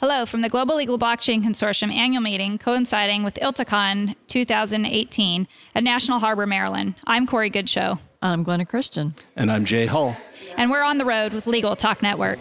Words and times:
Hello 0.00 0.24
from 0.26 0.42
the 0.42 0.48
Global 0.48 0.76
Legal 0.76 0.96
Blockchain 0.96 1.42
Consortium 1.42 1.92
annual 1.92 2.22
meeting 2.22 2.56
coinciding 2.56 3.24
with 3.24 3.34
ILTACON 3.34 4.14
2018 4.28 5.48
at 5.74 5.82
National 5.82 6.20
Harbor, 6.20 6.46
Maryland. 6.46 6.94
I'm 7.04 7.26
Corey 7.26 7.50
Goodshow. 7.50 7.98
I'm 8.22 8.44
Glenna 8.44 8.64
Christian. 8.64 9.16
And 9.34 9.50
I'm 9.50 9.64
Jay 9.64 9.86
Hull. 9.86 10.16
And 10.56 10.70
we're 10.70 10.84
on 10.84 10.98
the 10.98 11.04
road 11.04 11.32
with 11.32 11.48
Legal 11.48 11.74
Talk 11.74 12.00
Network. 12.00 12.38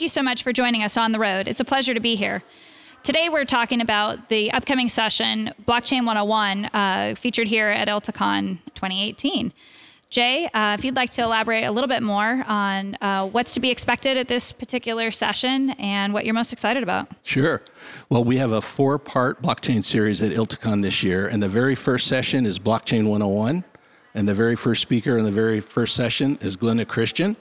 Thank 0.00 0.06
you 0.06 0.08
so 0.08 0.22
much 0.22 0.42
for 0.42 0.54
joining 0.54 0.82
us 0.82 0.96
on 0.96 1.12
the 1.12 1.18
road. 1.18 1.46
It's 1.46 1.60
a 1.60 1.64
pleasure 1.64 1.92
to 1.92 2.00
be 2.00 2.16
here. 2.16 2.42
Today, 3.02 3.28
we're 3.28 3.44
talking 3.44 3.82
about 3.82 4.30
the 4.30 4.50
upcoming 4.50 4.88
session, 4.88 5.52
Blockchain 5.66 6.06
101, 6.06 6.64
uh, 6.72 7.14
featured 7.18 7.48
here 7.48 7.68
at 7.68 7.86
ILTACON 7.86 8.60
2018. 8.72 9.52
Jay, 10.08 10.48
uh, 10.54 10.74
if 10.78 10.86
you'd 10.86 10.96
like 10.96 11.10
to 11.10 11.22
elaborate 11.22 11.64
a 11.64 11.70
little 11.70 11.86
bit 11.86 12.02
more 12.02 12.42
on 12.46 12.96
uh, 13.02 13.28
what's 13.28 13.52
to 13.52 13.60
be 13.60 13.70
expected 13.70 14.16
at 14.16 14.26
this 14.26 14.52
particular 14.52 15.10
session 15.10 15.68
and 15.78 16.14
what 16.14 16.24
you're 16.24 16.32
most 16.32 16.54
excited 16.54 16.82
about. 16.82 17.06
Sure. 17.22 17.60
Well, 18.08 18.24
we 18.24 18.38
have 18.38 18.52
a 18.52 18.62
four 18.62 18.98
part 18.98 19.42
blockchain 19.42 19.84
series 19.84 20.22
at 20.22 20.32
ILTACON 20.32 20.80
this 20.80 21.02
year, 21.02 21.28
and 21.28 21.42
the 21.42 21.48
very 21.48 21.74
first 21.74 22.06
session 22.06 22.46
is 22.46 22.58
Blockchain 22.58 23.06
101, 23.06 23.64
and 24.14 24.26
the 24.26 24.32
very 24.32 24.56
first 24.56 24.80
speaker 24.80 25.18
in 25.18 25.26
the 25.26 25.30
very 25.30 25.60
first 25.60 25.94
session 25.94 26.38
is 26.40 26.56
Glenna 26.56 26.86
Christian. 26.86 27.36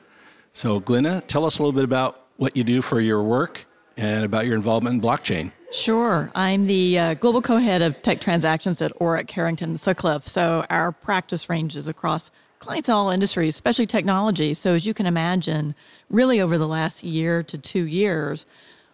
So, 0.51 0.81
Glenna, 0.81 1.21
tell 1.21 1.45
us 1.45 1.57
a 1.57 1.63
little 1.63 1.71
bit 1.71 1.85
about 1.85 2.18
what 2.39 2.55
you 2.55 2.63
do 2.63 2.81
for 2.81 2.99
your 2.99 3.21
work 3.21 3.65
and 3.97 4.23
about 4.23 4.45
your 4.45 4.55
involvement 4.55 4.95
in 4.95 5.01
blockchain. 5.01 5.51
Sure. 5.71 6.31
I'm 6.33 6.65
the 6.65 6.97
uh, 6.97 7.13
global 7.15 7.41
co 7.41 7.57
head 7.57 7.81
of 7.83 8.01
tech 8.01 8.21
transactions 8.21 8.81
at 8.81 8.97
Orrick, 8.97 9.29
Herrington, 9.29 9.77
Sutcliffe. 9.77 10.27
So, 10.27 10.65
our 10.69 10.91
practice 10.91 11.49
ranges 11.49 11.87
across 11.87 12.31
clients 12.57 12.89
in 12.89 12.95
all 12.95 13.11
industries, 13.11 13.55
especially 13.55 13.85
technology. 13.85 14.55
So, 14.55 14.73
as 14.73 14.85
you 14.85 14.95
can 14.95 15.05
imagine, 15.05 15.75
really 16.09 16.41
over 16.41 16.57
the 16.57 16.67
last 16.67 17.03
year 17.03 17.43
to 17.43 17.57
two 17.57 17.85
years, 17.85 18.45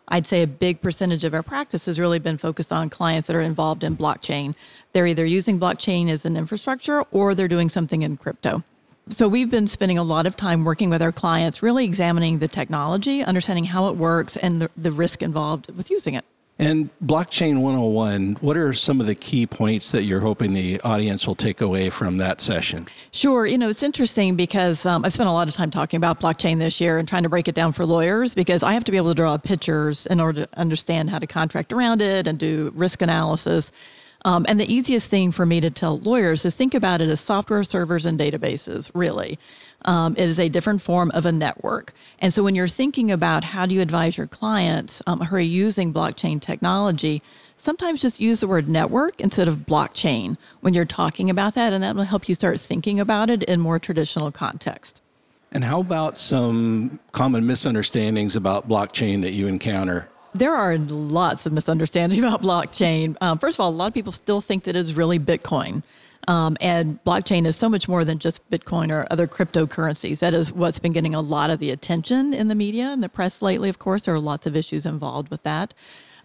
I'd 0.08 0.28
say 0.28 0.42
a 0.42 0.48
big 0.48 0.82
percentage 0.82 1.24
of 1.24 1.34
our 1.34 1.44
practice 1.44 1.86
has 1.86 2.00
really 2.00 2.20
been 2.20 2.38
focused 2.38 2.74
on 2.74 2.90
clients 2.90 3.28
that 3.28 3.36
are 3.36 3.42
involved 3.42 3.84
in 3.84 3.96
blockchain. 3.96 4.54
They're 4.92 5.08
either 5.08 5.26
using 5.26 5.60
blockchain 5.60 6.10
as 6.10 6.26
an 6.26 6.36
infrastructure 6.36 7.04
or 7.12 7.34
they're 7.34 7.48
doing 7.48 7.70
something 7.70 8.02
in 8.02 8.18
crypto. 8.18 8.64
So 9.10 9.28
we've 9.28 9.52
been 9.52 9.68
spending 9.68 10.00
a 10.00 10.04
lot 10.04 10.26
of 10.26 10.36
time 10.36 10.66
working 10.66 10.90
with 10.90 11.02
our 11.02 11.12
clients, 11.12 11.62
really 11.62 11.86
examining 11.86 12.40
the 12.40 12.48
technology, 12.48 13.24
understanding 13.24 13.66
how 13.66 13.88
it 13.90 13.98
works, 13.98 14.36
and 14.36 14.60
the, 14.64 14.72
the 14.76 14.92
risk 14.92 15.22
involved 15.22 15.76
with 15.78 15.92
using 15.92 16.16
it. 16.16 16.26
And 16.58 16.90
Blockchain 17.06 17.60
101, 17.60 18.38
what 18.40 18.58
are 18.58 18.74
some 18.74 19.00
of 19.02 19.06
the 19.06 19.14
key 19.14 19.46
points 19.46 19.92
that 19.92 20.04
you're 20.04 20.22
hoping 20.22 20.54
the 20.54 20.80
audience 20.82 21.28
will 21.28 21.36
take 21.36 21.62
away 21.62 21.90
from 21.92 22.18
that 22.18 22.42
session? 22.42 22.88
Sure. 23.12 23.46
You 23.46 23.58
know, 23.60 23.70
it's 23.70 23.84
interesting 23.84 24.36
because 24.36 24.86
um, 24.86 25.06
I've 25.06 25.14
spent 25.14 25.30
a 25.30 25.34
lot 25.34 25.50
of 25.50 25.54
time 25.54 25.70
talking 25.70 25.98
about 25.98 26.20
blockchain 26.22 26.58
this 26.58 26.80
year 26.82 26.98
and 26.98 27.08
trying 27.08 27.24
to 27.24 27.30
break 27.30 27.48
it 27.48 27.56
down 27.56 27.74
for 27.74 27.86
lawyers 27.86 28.34
because 28.34 28.64
I 28.64 28.74
have 28.74 28.86
to 28.86 28.92
be 28.92 28.98
able 28.98 29.10
to 29.10 29.16
draw 29.16 29.38
pictures 29.38 30.06
in 30.08 30.20
order 30.20 30.46
to 30.46 30.60
understand 30.60 31.10
how 31.10 31.20
to 31.20 31.28
contract 31.28 31.74
around 31.74 32.02
it 32.02 32.26
and 32.26 32.40
do 32.40 32.72
risk 32.74 33.02
analysis. 33.02 33.72
Um, 34.26 34.44
and 34.50 34.60
the 34.60 34.74
easiest 34.74 35.08
thing 35.08 35.32
for 35.32 35.46
me 35.46 35.62
to 35.62 35.70
tell 35.70 36.00
lawyers 36.00 36.46
is 36.46 36.56
think 36.56 36.74
about 36.74 37.00
it 37.00 37.10
as 37.10 37.22
software 37.22 37.64
servers 37.64 38.08
and 38.08 38.20
databases, 38.20 38.90
really. 38.96 39.38
Um, 39.86 40.14
it 40.18 40.28
is 40.28 40.40
a 40.40 40.50
different 40.50 40.82
form 40.82 41.12
of 41.14 41.28
a 41.28 41.32
network. 41.32 41.94
And 42.18 42.34
so 42.34 42.42
when 42.42 42.56
you're 42.56 42.68
thinking 42.68 43.12
about 43.12 43.44
how 43.44 43.68
do 43.68 43.76
you 43.76 43.82
advise 43.82 44.18
your 44.18 44.26
clients 44.26 45.04
um, 45.06 45.20
who 45.20 45.36
are 45.36 45.40
using 45.40 45.94
blockchain 45.94 46.42
technology, 46.42 47.22
sometimes 47.56 48.02
just 48.02 48.20
use 48.20 48.40
the 48.40 48.48
word 48.48 48.68
network 48.68 49.22
instead 49.22 49.48
of 49.48 49.58
blockchain 49.58 50.38
when 50.62 50.74
you're 50.74 50.86
talking 50.86 51.30
about 51.30 51.54
that, 51.54 51.72
and 51.72 51.84
that 51.84 51.96
will 51.96 52.04
help 52.04 52.28
you 52.28 52.34
start 52.34 52.60
thinking 52.60 53.00
about 53.00 53.30
it 53.30 53.44
in 53.44 53.60
more 53.62 53.78
traditional 53.78 54.32
context. 54.32 55.02
And 55.52 55.64
how 55.64 55.80
about 55.80 56.18
some 56.18 57.00
common 57.12 57.46
misunderstandings 57.46 58.36
about 58.36 58.68
blockchain 58.68 59.22
that 59.22 59.34
you 59.34 59.46
encounter? 59.46 60.10
There 60.36 60.54
are 60.54 60.78
lots 60.78 61.46
of 61.46 61.54
misunderstandings 61.54 62.20
about 62.26 62.42
blockchain. 62.42 63.16
Um, 63.22 63.40
first 63.40 63.56
of 63.56 63.62
all, 63.62 63.70
a 63.70 63.72
lot 63.72 63.88
of 63.88 63.94
people 63.94 64.12
still 64.12 64.42
think 64.42 64.66
that 64.66 64.76
it's 64.76 64.92
really 64.92 65.18
Bitcoin. 65.18 65.82
Um, 66.28 66.58
and 66.60 67.02
blockchain 67.06 67.46
is 67.46 67.56
so 67.56 67.70
much 67.70 67.88
more 67.88 68.04
than 68.04 68.20
just 68.20 68.48
Bitcoin 68.50 68.92
or 68.92 69.08
other 69.10 69.28
cryptocurrencies. 69.28 70.20
That 70.20 70.34
is 70.34 70.52
what's 70.52 70.78
been 70.78 70.92
getting 70.92 71.16
a 71.16 71.22
lot 71.22 71.52
of 71.52 71.60
the 71.60 71.72
attention 71.72 72.34
in 72.34 72.50
the 72.50 72.56
media 72.56 72.88
and 72.88 73.02
the 73.02 73.08
press 73.08 73.42
lately, 73.42 73.70
of 73.70 73.80
course. 73.80 74.04
There 74.04 74.14
are 74.14 74.20
lots 74.20 74.46
of 74.46 74.58
issues 74.58 74.86
involved 74.86 75.30
with 75.30 75.44
that. 75.44 75.74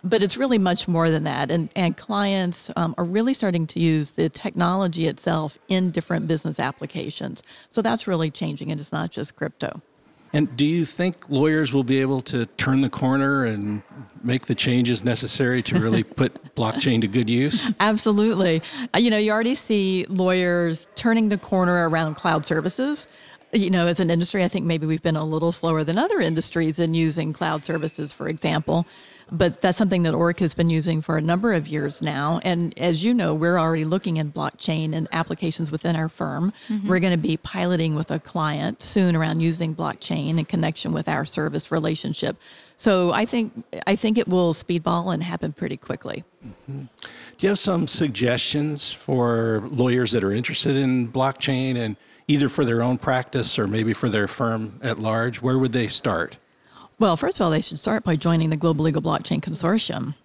But 0.02 0.24
it's 0.24 0.36
really 0.36 0.58
much 0.58 0.88
more 0.88 1.08
than 1.08 1.22
that. 1.24 1.50
And, 1.52 1.68
and 1.76 1.96
clients 1.96 2.68
um, 2.74 2.96
are 2.98 3.04
really 3.04 3.34
starting 3.34 3.66
to 3.68 3.78
use 3.78 4.12
the 4.12 4.28
technology 4.28 5.06
itself 5.06 5.56
in 5.68 5.92
different 5.92 6.26
business 6.26 6.58
applications. 6.58 7.44
So 7.68 7.80
that's 7.80 8.08
really 8.08 8.30
changing, 8.30 8.72
and 8.72 8.80
it's 8.80 8.92
not 8.92 9.12
just 9.12 9.36
crypto. 9.36 9.82
And 10.32 10.56
do 10.56 10.64
you 10.64 10.84
think 10.84 11.28
lawyers 11.28 11.72
will 11.72 11.84
be 11.84 12.00
able 12.00 12.22
to 12.22 12.46
turn 12.46 12.82
the 12.82 12.90
corner 12.90 13.44
and 13.44 13.82
make 14.22 14.46
the 14.46 14.54
changes 14.54 15.04
necessary 15.04 15.62
to 15.62 15.80
really 15.80 16.02
put 16.20 16.54
blockchain 16.54 17.00
to 17.00 17.08
good 17.08 17.28
use? 17.28 17.74
Absolutely. 17.80 18.62
Uh, 18.94 18.98
you 18.98 19.10
know, 19.10 19.18
you 19.18 19.32
already 19.32 19.54
see 19.54 20.06
lawyers 20.08 20.86
turning 20.94 21.30
the 21.30 21.38
corner 21.38 21.88
around 21.88 22.14
cloud 22.14 22.46
services. 22.46 23.08
You 23.52 23.70
know, 23.70 23.88
as 23.88 23.98
an 23.98 24.10
industry, 24.10 24.44
I 24.44 24.48
think 24.48 24.66
maybe 24.66 24.86
we've 24.86 25.02
been 25.02 25.16
a 25.16 25.24
little 25.24 25.50
slower 25.50 25.82
than 25.82 25.98
other 25.98 26.20
industries 26.20 26.78
in 26.78 26.94
using 26.94 27.32
cloud 27.32 27.64
services, 27.64 28.12
for 28.12 28.28
example 28.28 28.86
but 29.32 29.60
that's 29.60 29.78
something 29.78 30.02
that 30.02 30.14
Orrick 30.14 30.38
has 30.40 30.54
been 30.54 30.70
using 30.70 31.00
for 31.00 31.16
a 31.16 31.20
number 31.20 31.52
of 31.52 31.68
years 31.68 32.02
now. 32.02 32.40
And 32.42 32.76
as 32.78 33.04
you 33.04 33.14
know, 33.14 33.34
we're 33.34 33.58
already 33.58 33.84
looking 33.84 34.18
at 34.18 34.28
blockchain 34.28 34.94
and 34.94 35.08
applications 35.12 35.70
within 35.70 35.96
our 35.96 36.08
firm. 36.08 36.52
Mm-hmm. 36.68 36.88
We're 36.88 37.00
going 37.00 37.12
to 37.12 37.18
be 37.18 37.36
piloting 37.36 37.94
with 37.94 38.10
a 38.10 38.18
client 38.18 38.82
soon 38.82 39.14
around 39.14 39.40
using 39.40 39.74
blockchain 39.74 40.38
in 40.38 40.44
connection 40.44 40.92
with 40.92 41.08
our 41.08 41.24
service 41.24 41.70
relationship. 41.70 42.36
So 42.76 43.12
I 43.12 43.26
think 43.26 43.64
I 43.86 43.94
think 43.94 44.16
it 44.18 44.26
will 44.26 44.54
speedball 44.54 45.12
and 45.12 45.22
happen 45.22 45.52
pretty 45.52 45.76
quickly. 45.76 46.24
Mm-hmm. 46.44 46.84
Do 47.38 47.46
you 47.46 47.48
have 47.50 47.58
some 47.58 47.86
suggestions 47.86 48.92
for 48.92 49.62
lawyers 49.70 50.12
that 50.12 50.24
are 50.24 50.32
interested 50.32 50.76
in 50.76 51.08
blockchain 51.08 51.76
and 51.76 51.96
either 52.26 52.48
for 52.48 52.64
their 52.64 52.82
own 52.82 52.96
practice 52.96 53.58
or 53.58 53.66
maybe 53.66 53.92
for 53.92 54.08
their 54.08 54.26
firm 54.26 54.80
at 54.82 54.98
large? 54.98 55.42
Where 55.42 55.58
would 55.58 55.72
they 55.72 55.88
start? 55.88 56.36
Well, 57.00 57.16
first 57.16 57.38
of 57.38 57.40
all, 57.40 57.50
they 57.50 57.62
should 57.62 57.80
start 57.80 58.04
by 58.04 58.14
joining 58.16 58.50
the 58.50 58.58
Global 58.58 58.84
Legal 58.84 59.00
Blockchain 59.00 59.40
Consortium 59.40 60.16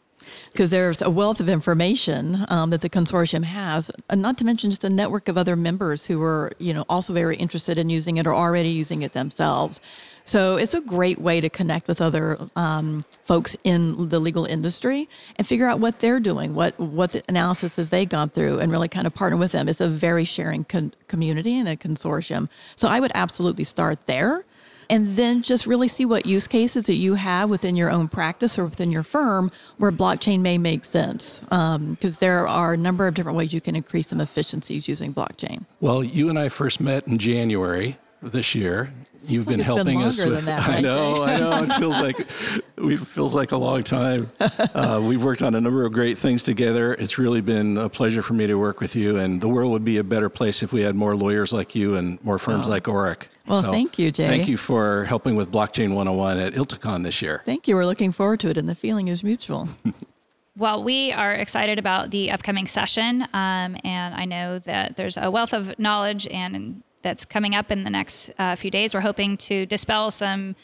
because 0.52 0.72
there's 0.72 1.02
a 1.02 1.10
wealth 1.10 1.40
of 1.40 1.48
information 1.48 2.46
um, 2.50 2.70
that 2.72 2.82
the 2.82 2.90
consortium 2.90 3.46
has, 3.46 3.90
and 4.10 4.22
not 4.22 4.38
to 4.40 4.44
mention 4.44 4.72
just 4.72 4.84
a 4.84 4.90
network 4.90 5.30
of 5.30 5.38
other 5.38 5.56
members 5.56 6.08
who 6.08 6.22
are, 6.22 6.52
you 6.60 6.74
know, 6.74 6.84
also 6.90 7.14
very 7.14 7.38
interested 7.38 7.78
in 7.78 7.90
using 7.90 8.18
it 8.18 8.28
or 8.28 8.36
already 8.36 8.68
using 8.68 9.04
it 9.04 9.14
themselves. 9.14 9.80
So 10.26 10.58
it's 10.58 10.74
a 10.74 10.82
great 10.82 11.20
way 11.22 11.40
to 11.40 11.50
connect 11.50 11.88
with 11.88 12.02
other 12.02 12.38
um, 12.58 13.06
folks 13.24 13.56
in 13.64 14.10
the 14.10 14.20
legal 14.20 14.44
industry 14.44 15.08
and 15.38 15.48
figure 15.48 15.70
out 15.70 15.80
what 15.80 16.00
they're 16.00 16.20
doing, 16.20 16.56
what 16.56 16.78
what 16.78 17.24
analysis 17.30 17.78
have 17.78 17.90
they 17.90 18.06
gone 18.06 18.28
through, 18.28 18.60
and 18.60 18.70
really 18.70 18.90
kind 18.90 19.08
of 19.08 19.16
partner 19.16 19.38
with 19.38 19.54
them. 19.54 19.70
It's 19.70 19.80
a 19.80 19.88
very 19.88 20.26
sharing 20.26 20.66
con- 20.66 20.94
community 21.08 21.58
and 21.58 21.70
a 21.70 21.78
consortium. 21.78 22.50
So 22.76 22.90
I 22.90 23.00
would 23.00 23.14
absolutely 23.16 23.64
start 23.64 24.00
there 24.08 24.44
and 24.90 25.16
then 25.16 25.42
just 25.42 25.66
really 25.66 25.88
see 25.88 26.06
what 26.06 26.26
use 26.26 26.48
cases 26.48 26.86
that 26.88 26.96
you 26.96 27.16
have 27.16 27.50
within 27.50 27.76
your 27.76 27.92
own 27.92 28.08
practice 28.08 28.58
or 28.58 28.66
within 28.66 28.92
your 28.92 29.04
firm 29.04 29.52
where 29.78 29.92
blockchain 29.92 30.40
may 30.40 30.58
make 30.58 30.86
sense. 30.86 31.40
Because 31.40 31.46
um, 31.52 32.18
there 32.20 32.48
are 32.48 32.74
a 32.74 32.78
number 32.78 33.08
of 33.08 33.14
different 33.14 33.38
ways 33.38 33.54
you 33.54 33.62
can 33.62 33.76
increase 33.76 34.08
some 34.08 34.22
efficiencies 34.22 34.88
using 34.88 35.14
blockchain. 35.14 35.66
Well, 35.80 36.04
you 36.04 36.30
and 36.30 36.38
I 36.38 36.50
first 36.50 36.80
met 36.80 37.08
in 37.08 37.18
January 37.18 37.98
this 38.22 38.56
year. 38.56 38.94
You've 39.28 39.48
been 39.48 39.60
helping 39.60 39.98
been 39.98 40.08
us 40.08 40.24
with. 40.24 40.46
That, 40.46 40.70
I 40.70 40.82
know, 40.82 41.24
I 41.24 41.40
know. 41.40 41.64
It 41.64 41.74
feels 41.80 42.00
like 42.00 42.20
it 42.20 42.98
feels 43.00 43.34
like 43.34 43.52
a 43.52 43.58
long 43.58 43.84
time. 43.84 44.32
Uh, 44.76 45.00
we've 45.02 45.24
worked 45.24 45.42
on 45.42 45.56
a 45.56 45.62
number 45.62 45.86
of 45.86 45.94
great 45.94 46.18
things 46.18 46.44
together. 46.44 46.94
It's 46.94 47.18
really 47.18 47.40
been 47.40 47.78
a 47.78 47.88
pleasure 47.88 48.22
for 48.22 48.34
me 48.34 48.46
to 48.46 48.56
work 48.56 48.82
with 48.82 48.96
you, 48.96 49.18
and 49.18 49.40
the 49.40 49.48
world 49.48 49.72
would 49.72 49.86
be 49.86 49.98
a 49.98 50.04
better 50.04 50.30
place 50.30 50.64
if 50.64 50.74
we 50.74 50.82
had 50.82 50.96
more 50.96 51.16
lawyers 51.16 51.54
like 51.54 51.76
you 51.76 51.96
and 51.96 52.24
more 52.24 52.38
firms 52.38 52.68
oh. 52.68 52.72
like 52.72 52.84
Orrick. 52.84 53.28
Well, 53.48 53.64
so 53.64 53.72
thank 53.72 54.00
you, 54.00 54.12
Jay. 54.12 54.28
Thank 54.28 54.48
you 54.48 54.58
for 54.58 55.04
helping 55.06 55.36
with 55.36 55.52
Blockchain 55.52 55.90
101 55.90 56.40
at 56.40 56.54
ILTACON 56.54 57.04
this 57.04 57.22
year. 57.22 57.42
Thank 57.46 57.68
you. 57.68 57.76
We're 57.76 57.86
looking 57.86 58.12
forward 58.12 58.40
to 58.42 58.50
it, 58.50 58.58
and 58.58 58.68
the 58.68 58.76
feeling 58.76 59.08
is 59.08 59.24
mutual. 59.24 59.70
well, 60.58 60.84
we 60.84 61.12
are 61.12 61.34
excited 61.34 61.78
about 61.78 62.12
the 62.12 62.32
upcoming 62.32 62.68
session, 62.68 63.24
um, 63.34 63.78
and 63.84 64.16
I 64.16 64.26
know 64.26 64.60
that 64.60 64.96
there's 64.96 65.18
a 65.18 65.30
wealth 65.30 65.54
of 65.54 65.78
knowledge 65.78 66.28
and 66.28 66.82
that's 67.06 67.24
coming 67.24 67.54
up 67.54 67.72
in 67.72 67.84
the 67.84 67.90
next 67.92 68.32
uh, 68.40 68.56
few 68.56 68.72
days. 68.72 68.96
We're 68.96 69.02
hoping 69.02 69.38
to 69.38 69.66
dispel 69.68 70.10
some 70.10 70.56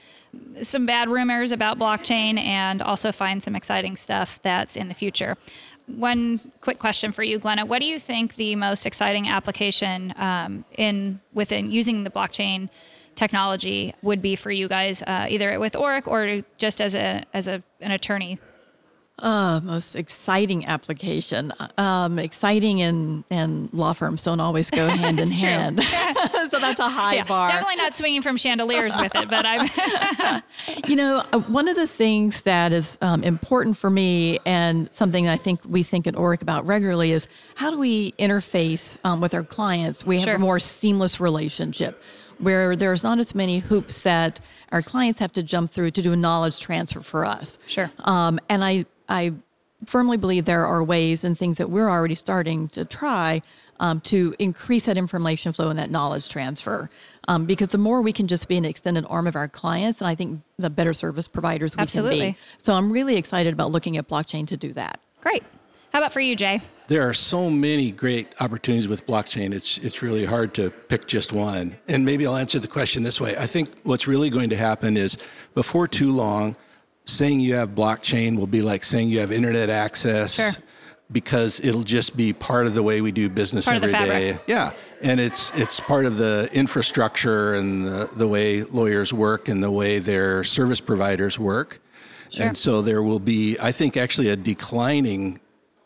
some 0.61 0.85
bad 0.85 1.09
rumors 1.09 1.51
about 1.51 1.77
blockchain 1.77 2.39
and 2.39 2.81
also 2.81 3.11
find 3.11 3.43
some 3.43 3.55
exciting 3.55 3.95
stuff 3.95 4.39
that's 4.43 4.75
in 4.77 4.87
the 4.87 4.93
future. 4.93 5.37
One 5.87 6.39
quick 6.61 6.79
question 6.79 7.11
for 7.11 7.21
you, 7.21 7.37
Glenna. 7.37 7.65
What 7.65 7.79
do 7.79 7.85
you 7.85 7.99
think 7.99 8.35
the 8.35 8.55
most 8.55 8.85
exciting 8.85 9.27
application 9.27 10.13
um, 10.17 10.65
in 10.77 11.19
within 11.33 11.69
using 11.71 12.03
the 12.03 12.09
blockchain 12.09 12.69
technology 13.13 13.93
would 14.01 14.21
be 14.21 14.35
for 14.35 14.51
you 14.51 14.67
guys, 14.67 15.03
uh, 15.03 15.27
either 15.29 15.59
with 15.59 15.73
Orrick 15.73 16.07
or 16.07 16.41
just 16.57 16.81
as 16.81 16.95
a 16.95 17.23
as 17.33 17.47
a 17.47 17.61
an 17.81 17.91
attorney. 17.91 18.39
Uh, 19.21 19.59
most 19.63 19.95
exciting 19.95 20.65
application. 20.65 21.53
Um, 21.77 22.17
exciting 22.17 22.81
and, 22.81 23.23
and 23.29 23.69
law 23.71 23.93
firms 23.93 24.23
don't 24.23 24.39
always 24.39 24.69
go 24.71 24.87
hand 25.01 25.19
in 25.19 25.29
hand. 25.31 25.81
so 26.49 26.59
that's 26.59 26.79
a 26.79 26.89
high 26.89 27.15
Yeah, 27.15 27.23
bar. 27.25 27.49
definitely 27.49 27.75
not 27.75 27.95
swinging 27.95 28.21
from 28.23 28.35
chandeliers 28.37 28.95
with 28.97 29.13
it, 29.15 29.29
but 29.29 29.45
I'm 29.45 29.69
You 30.87 30.95
know, 30.95 31.23
uh, 31.31 31.39
one 31.39 31.67
of 31.67 31.75
the 31.75 31.87
things 31.87 32.41
that 32.41 32.73
is 32.73 32.97
um, 33.01 33.23
important 33.23 33.77
for 33.77 33.89
me 33.89 34.39
and 34.45 34.89
something 34.93 35.29
I 35.29 35.37
think 35.37 35.59
we 35.67 35.83
think 35.83 36.07
at 36.07 36.15
Orrick 36.15 36.41
about 36.41 36.65
regularly 36.65 37.11
is 37.11 37.27
how 37.55 37.69
do 37.69 37.77
we 37.77 38.13
interface 38.13 38.97
um, 39.03 39.21
with 39.21 39.33
our 39.33 39.43
clients? 39.43 40.05
We 40.05 40.15
have 40.15 40.23
Sure. 40.23 40.35
a 40.35 40.39
more 40.39 40.59
seamless 40.59 41.19
relationship 41.19 42.01
where 42.39 42.75
there's 42.75 43.03
not 43.03 43.19
as 43.19 43.35
many 43.35 43.59
hoops 43.59 43.99
that 44.01 44.39
our 44.71 44.81
clients 44.81 45.19
have 45.19 45.31
to 45.33 45.43
jump 45.43 45.69
through 45.69 45.91
to 45.91 46.01
do 46.01 46.11
a 46.11 46.15
knowledge 46.15 46.59
transfer 46.59 47.01
for 47.01 47.23
us. 47.23 47.59
Sure. 47.67 47.91
Um, 47.99 48.39
and 48.49 48.63
I, 48.63 48.85
I 49.11 49.33
firmly 49.85 50.17
believe 50.17 50.45
there 50.45 50.65
are 50.65 50.83
ways 50.83 51.23
and 51.23 51.37
things 51.37 51.57
that 51.57 51.69
we're 51.69 51.89
already 51.89 52.15
starting 52.15 52.69
to 52.69 52.85
try 52.85 53.41
um, 53.79 53.99
to 54.01 54.33
increase 54.39 54.85
that 54.85 54.95
information 54.95 55.53
flow 55.53 55.69
and 55.69 55.79
that 55.79 55.89
knowledge 55.89 56.29
transfer. 56.29 56.89
Um, 57.27 57.45
because 57.45 57.69
the 57.69 57.77
more 57.77 58.01
we 58.01 58.13
can 58.13 58.27
just 58.27 58.47
be 58.47 58.57
an 58.57 58.65
extended 58.65 59.05
arm 59.09 59.27
of 59.27 59.35
our 59.35 59.47
clients, 59.47 59.99
and 60.01 60.07
I 60.07 60.15
think 60.15 60.41
the 60.57 60.69
better 60.69 60.93
service 60.93 61.27
providers 61.27 61.73
we 61.73 61.77
can 61.77 61.83
Absolutely. 61.83 62.31
be. 62.31 62.37
So 62.59 62.73
I'm 62.73 62.91
really 62.91 63.17
excited 63.17 63.53
about 63.53 63.71
looking 63.71 63.97
at 63.97 64.07
blockchain 64.07 64.47
to 64.47 64.57
do 64.57 64.71
that. 64.73 64.99
great. 65.21 65.43
How 65.91 65.99
about 65.99 66.13
for 66.13 66.21
you, 66.21 66.37
Jay? 66.37 66.61
There 66.87 67.07
are 67.07 67.13
so 67.13 67.49
many 67.49 67.91
great 67.91 68.33
opportunities 68.39 68.87
with 68.87 69.05
blockchain. 69.05 69.53
It's 69.53 69.77
it's 69.79 70.01
really 70.01 70.25
hard 70.25 70.53
to 70.53 70.69
pick 70.69 71.05
just 71.05 71.33
one. 71.33 71.75
And 71.89 72.05
maybe 72.05 72.25
I'll 72.25 72.37
answer 72.37 72.59
the 72.59 72.67
question 72.69 73.03
this 73.03 73.19
way. 73.19 73.35
I 73.35 73.45
think 73.45 73.69
what's 73.83 74.07
really 74.07 74.29
going 74.29 74.49
to 74.51 74.55
happen 74.55 74.95
is 74.95 75.17
before 75.53 75.87
too 75.87 76.11
long, 76.11 76.55
saying 77.05 77.39
you 77.39 77.55
have 77.55 77.69
blockchain 77.69 78.37
will 78.37 78.47
be 78.47 78.61
like 78.61 78.83
saying 78.83 79.09
you 79.09 79.19
have 79.19 79.31
internet 79.31 79.69
access. 79.69 80.35
Sure. 80.35 80.63
Because 81.11 81.59
it'll 81.59 81.83
just 81.83 82.15
be 82.15 82.31
part 82.31 82.67
of 82.67 82.73
the 82.73 82.81
way 82.81 83.01
we 83.01 83.11
do 83.11 83.29
business 83.29 83.65
Part 83.65 83.83
every 83.83 83.91
day. 83.91 84.39
Yeah, 84.47 84.71
and 85.01 85.19
it's 85.19 85.51
it's 85.55 85.77
part 85.77 86.05
of 86.05 86.15
the 86.15 86.49
infrastructure 86.53 87.53
and 87.53 87.85
the, 87.85 88.09
the 88.15 88.29
way 88.29 88.63
lawyers 88.63 89.11
work 89.11 89.49
and 89.49 89.61
the 89.61 89.71
way 89.71 89.99
their 89.99 90.45
service 90.45 90.79
providers 90.79 91.37
work. 91.37 91.81
And 92.39 92.55
so 92.55 92.81
there 92.81 93.03
will 93.03 93.19
be, 93.19 93.57
I 93.59 93.73
think, 93.73 93.97
actually 93.97 94.29
a 94.29 94.37
declining 94.37 95.40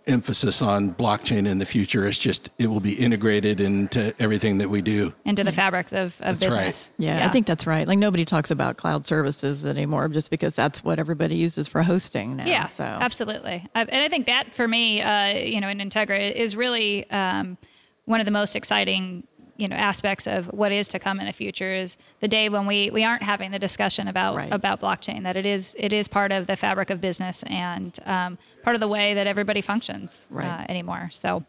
emphasis 0.08 0.62
on 0.62 0.94
blockchain 0.94 1.48
in 1.48 1.60
the 1.60 1.66
future. 1.66 2.08
It's 2.08 2.18
just 2.18 2.50
it 2.58 2.68
will 2.68 2.80
be 2.80 2.94
integrated 2.94 3.60
into 3.60 4.14
everything 4.20 4.58
that 4.60 4.70
we 4.70 4.82
do. 4.82 5.14
Into 5.26 5.44
the 5.44 5.52
fabric 5.52 5.92
of, 5.92 6.16
of 6.22 6.40
That's 6.40 6.54
right. 6.54 6.66
business. 6.66 6.92
Yeah, 6.98 7.26
I 7.26 7.30
think 7.30 7.48
that's 7.48 7.66
right. 7.66 7.88
Like 7.88 7.98
nobody 7.98 8.26
talks 8.26 8.52
about 8.52 8.78
cloud 8.78 9.06
services 9.06 9.66
anymore 9.66 10.08
just 10.10 10.30
because 10.30 10.56
that's 10.56 10.84
what 10.84 11.00
everybody 11.00 11.36
uses 11.36 11.68
for 11.68 11.84
hosting 11.84 12.38
now. 12.38 12.46
Yeah, 12.46 12.68
so. 12.68 12.84
absolutely. 12.84 13.66
And 13.74 13.90
I 13.92 14.10
think 14.10 14.28
that 14.28 14.54
for 14.54 14.68
me, 14.68 15.02
uh, 15.02 15.38
you 15.38 15.62
know, 15.62 15.70
in 15.70 15.80
Integra 15.80 16.32
is 16.32 16.56
really 16.56 17.10
um, 17.10 17.58
one 18.06 18.20
of 18.20 18.26
the 18.26 18.32
most 18.32 18.56
exciting, 18.56 19.28
you 19.58 19.68
know, 19.68 19.76
aspects 19.76 20.28
of 20.28 20.48
what 20.48 20.72
is 20.72 20.88
to 20.90 21.00
come 21.00 21.20
in 21.20 21.26
the 21.26 21.34
future 21.34 21.74
is 21.74 21.98
the 22.20 22.28
day 22.28 22.50
when 22.50 22.66
we, 22.68 22.90
we 22.92 23.04
aren't 23.04 23.24
having 23.24 23.52
the 23.52 23.60
discussion 23.60 24.08
about 24.08 24.36
Right. 24.36 24.50
about 24.52 24.82
blockchain. 24.82 25.24
That 25.24 25.36
it 25.38 25.46
is 25.46 25.76
it 25.80 25.94
is 25.94 26.08
part 26.08 26.32
of 26.32 26.48
the 26.48 26.56
fabric 26.56 26.90
of 26.90 27.00
business 27.02 27.44
and 27.44 27.98
um, 28.06 28.38
part 28.64 28.76
of 28.76 28.80
the 28.82 28.88
way 28.88 29.14
that 29.14 29.28
everybody 29.28 29.62
functions 29.62 30.28
Right. 30.30 30.48
uh, 30.48 30.66
anymore. 30.70 31.10
So. 31.12 31.44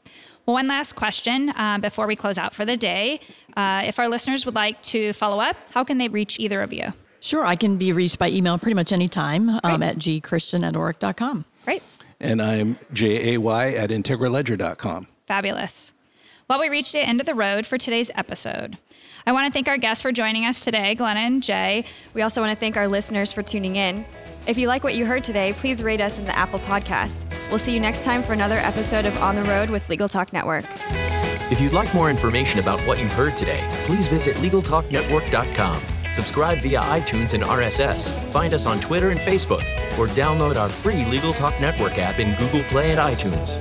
One 0.44 0.68
last 0.68 0.92
question 0.92 1.52
um, 1.56 1.80
before 1.80 2.06
we 2.06 2.14
close 2.14 2.38
out 2.38 2.54
for 2.54 2.64
the 2.64 2.76
day. 2.76 3.18
Uh, 3.56 3.82
if 3.84 3.98
our 3.98 4.08
listeners 4.08 4.46
would 4.46 4.54
like 4.54 4.80
to 4.82 5.12
follow 5.12 5.40
up, 5.40 5.56
how 5.72 5.82
can 5.82 5.98
they 5.98 6.06
reach 6.06 6.38
either 6.38 6.62
of 6.62 6.72
you? 6.72 6.92
Sure, 7.18 7.44
I 7.44 7.56
can 7.56 7.76
be 7.78 7.90
reached 7.90 8.20
by 8.20 8.30
email 8.30 8.56
pretty 8.56 8.74
much 8.74 8.92
anytime 8.92 9.50
um, 9.64 9.82
at 9.82 9.96
gchristian 9.96 10.64
at 10.64 10.74
orrick.com. 10.74 11.46
Great. 11.64 11.82
And 12.20 12.40
I'm 12.40 12.78
J 12.92 13.34
A 13.34 13.38
Y 13.38 13.70
at 13.72 13.90
integraledger.com. 13.90 15.08
Fabulous. 15.26 15.92
Well, 16.48 16.60
we 16.60 16.68
reached 16.68 16.92
the 16.92 17.00
end 17.00 17.18
of 17.18 17.26
the 17.26 17.34
road 17.34 17.66
for 17.66 17.76
today's 17.76 18.08
episode. 18.14 18.78
I 19.26 19.32
want 19.32 19.48
to 19.48 19.52
thank 19.52 19.66
our 19.66 19.78
guests 19.78 20.00
for 20.00 20.12
joining 20.12 20.44
us 20.44 20.60
today, 20.60 20.94
Glenna 20.94 21.18
and 21.20 21.42
Jay. 21.42 21.84
We 22.14 22.22
also 22.22 22.40
want 22.40 22.52
to 22.56 22.60
thank 22.60 22.76
our 22.76 22.86
listeners 22.86 23.32
for 23.32 23.42
tuning 23.42 23.74
in. 23.74 24.06
If 24.46 24.56
you 24.56 24.68
like 24.68 24.84
what 24.84 24.94
you 24.94 25.04
heard 25.06 25.24
today, 25.24 25.54
please 25.54 25.82
rate 25.82 26.00
us 26.00 26.18
in 26.18 26.24
the 26.24 26.38
Apple 26.38 26.60
Podcast. 26.60 27.24
We'll 27.50 27.58
see 27.58 27.74
you 27.74 27.80
next 27.80 28.04
time 28.04 28.22
for 28.22 28.32
another 28.32 28.58
episode 28.58 29.06
of 29.06 29.18
On 29.20 29.34
the 29.34 29.42
Road 29.42 29.70
with 29.70 29.88
Legal 29.88 30.08
Talk 30.08 30.32
Network. 30.32 30.64
If 31.50 31.60
you'd 31.60 31.72
like 31.72 31.92
more 31.92 32.10
information 32.10 32.60
about 32.60 32.80
what 32.82 33.00
you've 33.00 33.12
heard 33.12 33.36
today, 33.36 33.68
please 33.84 34.06
visit 34.06 34.36
LegalTalkNetwork.com. 34.36 35.80
Subscribe 36.12 36.58
via 36.58 36.80
iTunes 36.82 37.34
and 37.34 37.42
RSS. 37.42 38.08
Find 38.30 38.54
us 38.54 38.66
on 38.66 38.78
Twitter 38.78 39.10
and 39.10 39.18
Facebook, 39.18 39.64
or 39.98 40.06
download 40.14 40.54
our 40.54 40.68
free 40.68 41.04
Legal 41.06 41.32
Talk 41.32 41.60
Network 41.60 41.98
app 41.98 42.20
in 42.20 42.36
Google 42.36 42.62
Play 42.70 42.92
and 42.92 43.00
iTunes. 43.00 43.60